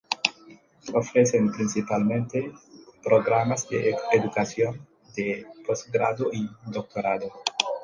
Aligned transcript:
Ofrecen 0.95 1.51
principalmente 1.51 2.51
programas 3.03 3.69
de 3.69 3.95
educación 4.13 4.83
de 5.15 5.45
postgrado 5.63 6.31
y 6.33 6.49
doctorado. 6.65 7.31